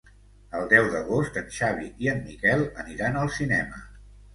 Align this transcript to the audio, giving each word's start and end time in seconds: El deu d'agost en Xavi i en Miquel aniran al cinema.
El 0.59 0.65
deu 0.71 0.87
d'agost 0.93 1.37
en 1.43 1.53
Xavi 1.59 1.93
i 2.07 2.13
en 2.17 2.27
Miquel 2.33 2.67
aniran 2.87 3.25
al 3.25 3.35
cinema. 3.41 3.89